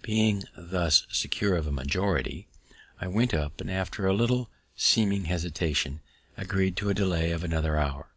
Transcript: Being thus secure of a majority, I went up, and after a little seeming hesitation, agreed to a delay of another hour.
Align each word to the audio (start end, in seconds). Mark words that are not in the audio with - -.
Being 0.00 0.44
thus 0.56 1.06
secure 1.12 1.54
of 1.54 1.66
a 1.66 1.70
majority, 1.70 2.48
I 2.98 3.08
went 3.08 3.34
up, 3.34 3.60
and 3.60 3.70
after 3.70 4.06
a 4.06 4.14
little 4.14 4.48
seeming 4.74 5.26
hesitation, 5.26 6.00
agreed 6.34 6.78
to 6.78 6.88
a 6.88 6.94
delay 6.94 7.30
of 7.30 7.44
another 7.44 7.76
hour. 7.76 8.08